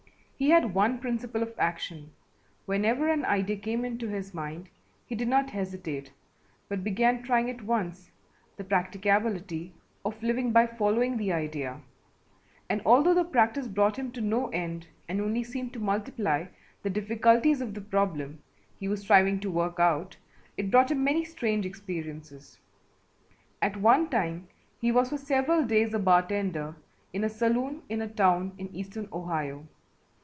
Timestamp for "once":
7.61-8.09